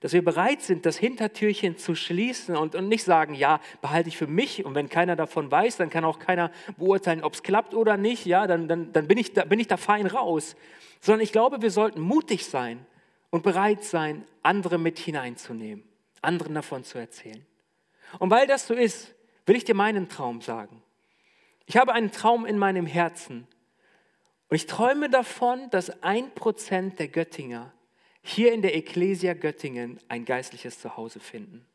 [0.00, 4.16] Dass wir bereit sind, das Hintertürchen zu schließen und, und nicht sagen, ja, behalte ich
[4.16, 7.74] für mich und wenn keiner davon weiß, dann kann auch keiner beurteilen, ob es klappt
[7.74, 10.56] oder nicht, ja, dann, dann, dann bin, ich da, bin ich da fein raus.
[11.00, 12.86] Sondern ich glaube, wir sollten mutig sein
[13.30, 15.84] und bereit sein, andere mit hineinzunehmen,
[16.22, 17.44] anderen davon zu erzählen.
[18.18, 19.14] Und weil das so ist,
[19.46, 20.82] will ich dir meinen Traum sagen.
[21.66, 23.46] Ich habe einen Traum in meinem Herzen.
[24.48, 27.72] Und ich träume davon, dass ein Prozent der Göttinger
[28.22, 31.66] hier in der Ecclesia Göttingen ein geistliches Zuhause finden.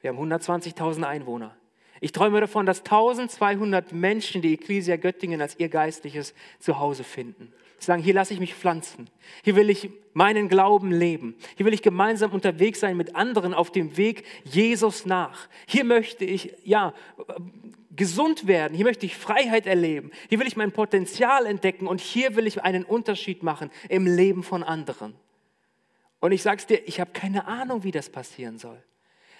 [0.00, 1.56] Wir haben 120.000 Einwohner.
[2.00, 7.52] Ich träume davon, dass 1200 Menschen die Ecclesia Göttingen als ihr geistliches Zuhause finden.
[7.78, 9.08] Sie sagen, hier lasse ich mich pflanzen.
[9.42, 11.36] Hier will ich meinen Glauben leben.
[11.56, 15.48] Hier will ich gemeinsam unterwegs sein mit anderen auf dem Weg Jesus nach.
[15.66, 16.94] Hier möchte ich, ja,
[17.96, 18.74] gesund werden.
[18.74, 20.10] Hier möchte ich Freiheit erleben.
[20.28, 24.42] Hier will ich mein Potenzial entdecken und hier will ich einen Unterschied machen im Leben
[24.42, 25.14] von anderen.
[26.20, 28.82] Und ich sage es dir, ich habe keine Ahnung, wie das passieren soll.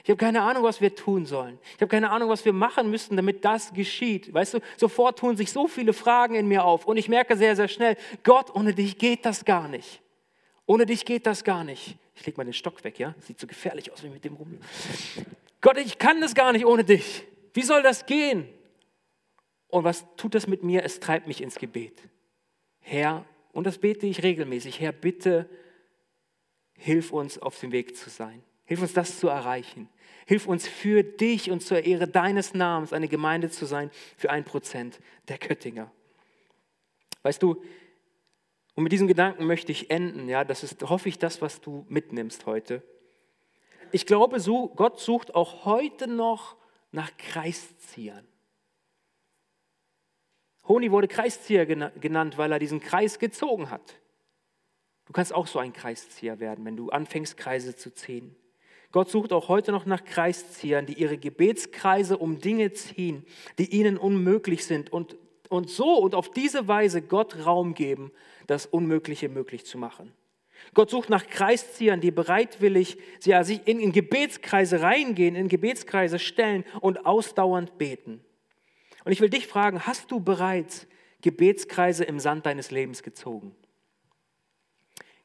[0.07, 1.59] Ich habe keine Ahnung, was wir tun sollen.
[1.75, 4.33] Ich habe keine Ahnung, was wir machen müssten, damit das geschieht.
[4.33, 7.57] Weißt du, sofort tun sich so viele Fragen in mir auf und ich merke sehr,
[7.57, 10.01] sehr schnell, Gott, ohne dich geht das gar nicht.
[10.65, 11.97] Ohne dich geht das gar nicht.
[12.15, 13.17] Ich lege mal den Stock weg, ja?
[13.19, 14.57] Sieht so gefährlich aus, wie mit dem rum.
[15.61, 17.25] Gott, ich kann das gar nicht ohne dich.
[17.53, 18.49] Wie soll das gehen?
[19.67, 20.85] Und was tut das mit mir?
[20.85, 22.01] Es treibt mich ins Gebet.
[22.79, 25.51] Herr, und das bete ich regelmäßig, Herr, bitte
[26.75, 28.45] hilf uns auf dem Weg zu sein.
[28.67, 29.89] Hilf uns das zu erreichen.
[30.27, 34.45] Hilf uns für dich und zur Ehre deines Namens eine Gemeinde zu sein für ein
[34.45, 34.99] Prozent
[35.29, 35.91] der Göttinger.
[37.23, 37.63] Weißt du,
[38.75, 40.29] und mit diesem Gedanken möchte ich enden.
[40.29, 42.83] Ja, das ist, hoffe ich, das, was du mitnimmst heute.
[43.91, 46.57] Ich glaube, so, Gott sucht auch heute noch
[46.93, 48.27] nach Kreisziehern.
[50.69, 53.99] Honi wurde Kreiszieher genannt, weil er diesen Kreis gezogen hat.
[55.07, 58.35] Du kannst auch so ein Kreiszieher werden, wenn du anfängst, Kreise zu ziehen.
[58.93, 63.25] Gott sucht auch heute noch nach Kreisziehern, die ihre Gebetskreise um Dinge ziehen,
[63.59, 65.17] die ihnen unmöglich sind und,
[65.49, 68.13] und so und auf diese Weise Gott Raum geben,
[68.47, 70.13] das Unmögliche möglich zu machen.
[70.75, 76.65] Gott sucht nach Kreisziehern, die bereitwillig sie also in, in Gebetskreise reingehen, in Gebetskreise stellen
[76.81, 78.21] und ausdauernd beten.
[79.05, 80.87] Und ich will dich fragen, hast du bereits
[81.23, 83.55] Gebetskreise im Sand deines Lebens gezogen?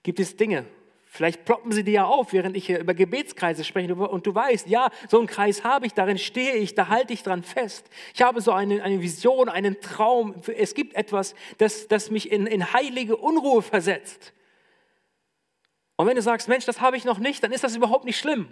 [0.03, 0.65] Gibt es Dinge,
[1.13, 4.67] Vielleicht ploppen sie dir ja auf, während ich hier über Gebetskreise spreche und du weißt,
[4.67, 7.89] ja, so einen Kreis habe ich, darin stehe ich, da halte ich dran fest.
[8.13, 10.35] Ich habe so eine, eine Vision, einen Traum.
[10.55, 14.31] Es gibt etwas, das, das mich in, in heilige Unruhe versetzt.
[15.97, 18.17] Und wenn du sagst, Mensch, das habe ich noch nicht, dann ist das überhaupt nicht
[18.17, 18.47] schlimm.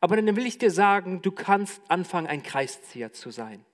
[0.00, 3.64] Aber dann will ich dir sagen, du kannst anfangen, ein Kreiszieher zu sein.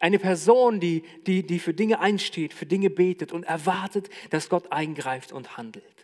[0.00, 4.72] Eine Person, die, die, die für Dinge einsteht, für Dinge betet und erwartet, dass Gott
[4.72, 6.03] eingreift und handelt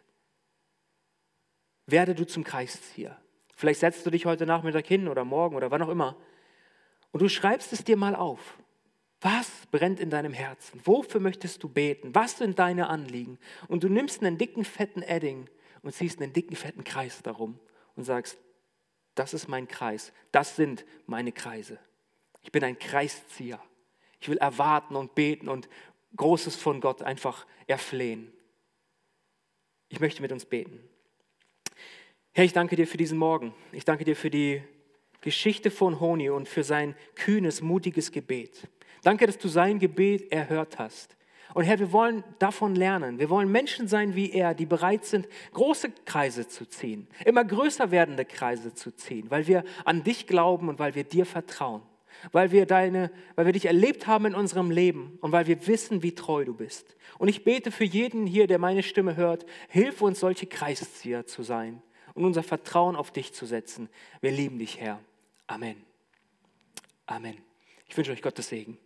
[1.90, 3.16] werde du zum Kreiszieher.
[3.54, 6.16] Vielleicht setzt du dich heute Nachmittag hin oder morgen oder wann auch immer
[7.12, 8.58] und du schreibst es dir mal auf.
[9.20, 10.80] Was brennt in deinem Herzen?
[10.84, 12.14] Wofür möchtest du beten?
[12.14, 13.38] Was sind deine Anliegen?
[13.68, 15.48] Und du nimmst einen dicken, fetten Edding
[15.82, 17.58] und ziehst einen dicken, fetten Kreis darum
[17.96, 18.38] und sagst,
[19.14, 21.78] das ist mein Kreis, das sind meine Kreise.
[22.42, 23.60] Ich bin ein Kreiszieher.
[24.20, 25.68] Ich will erwarten und beten und
[26.16, 28.32] Großes von Gott einfach erflehen.
[29.88, 30.80] Ich möchte mit uns beten.
[32.32, 33.52] Herr, ich danke dir für diesen Morgen.
[33.72, 34.62] Ich danke dir für die
[35.20, 38.68] Geschichte von Honi und für sein kühnes, mutiges Gebet.
[39.02, 41.16] Danke, dass du sein Gebet erhört hast.
[41.54, 43.18] Und Herr, wir wollen davon lernen.
[43.18, 47.90] Wir wollen Menschen sein wie er, die bereit sind, große Kreise zu ziehen, immer größer
[47.90, 51.82] werdende Kreise zu ziehen, weil wir an dich glauben und weil wir dir vertrauen,
[52.30, 56.04] weil wir, deine, weil wir dich erlebt haben in unserem Leben und weil wir wissen,
[56.04, 56.94] wie treu du bist.
[57.18, 61.42] Und ich bete für jeden hier, der meine Stimme hört, hilf uns, solche Kreiszieher zu
[61.42, 61.82] sein
[62.14, 63.88] und unser Vertrauen auf dich zu setzen.
[64.20, 65.00] Wir lieben dich, Herr.
[65.46, 65.84] Amen.
[67.06, 67.36] Amen.
[67.86, 68.78] Ich wünsche euch Gottes Segen.